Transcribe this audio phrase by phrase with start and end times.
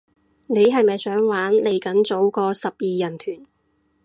[0.47, 3.45] 你係咪想玩，嚟緊組個十二人團